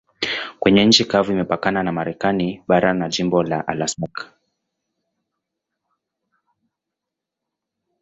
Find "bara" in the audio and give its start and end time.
2.67-2.93